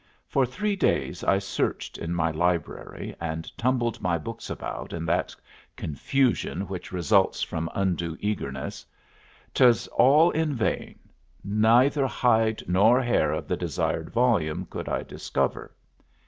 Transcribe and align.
For 0.27 0.47
three 0.47 0.75
days 0.75 1.23
I 1.23 1.37
searched 1.37 1.99
in 1.99 2.11
my 2.15 2.31
library, 2.31 3.15
and 3.21 3.55
tumbled 3.55 4.01
my 4.01 4.17
books 4.17 4.49
about 4.49 4.93
in 4.93 5.05
that 5.05 5.35
confusion 5.75 6.61
which 6.61 6.91
results 6.91 7.43
from 7.43 7.69
undue 7.75 8.17
eagerness; 8.19 8.83
't 9.53 9.63
was 9.65 9.87
all 9.89 10.31
in 10.31 10.55
vain; 10.55 10.97
neither 11.43 12.07
hide 12.07 12.63
nor 12.67 12.99
hair 12.99 13.31
of 13.31 13.47
the 13.47 13.55
desired 13.57 14.09
volume 14.09 14.65
could 14.71 14.89
I 14.89 15.03
discover. 15.03 15.71